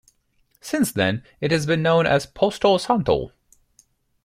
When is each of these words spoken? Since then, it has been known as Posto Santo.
Since 0.61 0.91
then, 0.93 1.23
it 1.41 1.51
has 1.51 1.67
been 1.67 1.83
known 1.83 2.07
as 2.07 2.25
Posto 2.25 2.79
Santo. 2.79 3.31